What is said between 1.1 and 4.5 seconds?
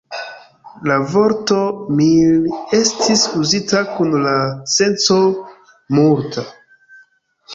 vorto "mil" estis uzita kun la